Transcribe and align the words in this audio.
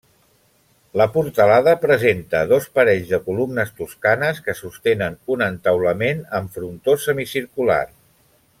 La 0.99 1.05
portalada 1.17 1.75
presenta 1.83 2.41
dos 2.53 2.65
parells 2.79 3.11
de 3.11 3.19
columnes 3.27 3.75
toscanes 3.81 4.41
que 4.49 4.57
sostenen 4.61 5.19
un 5.37 5.45
entaulament 5.51 6.25
amb 6.39 6.57
frontó 6.59 6.97
semicircular. 7.05 7.81